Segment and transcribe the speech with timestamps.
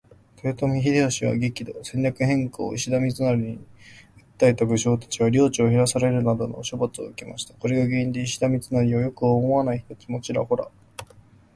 [0.37, 1.79] 豊臣秀吉は激怒。
[1.83, 3.59] 戦略変更を石田三成に
[4.39, 7.53] 訴えた武将達は領地を減らされるなどの処罰を受けました。
[7.53, 10.67] これが原因で石田三成を良く思わない人たちもちらほら。